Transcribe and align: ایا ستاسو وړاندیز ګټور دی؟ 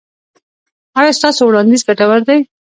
ایا 0.99 1.11
ستاسو 1.19 1.41
وړاندیز 1.45 1.81
ګټور 1.87 2.19
دی؟ 2.27 2.39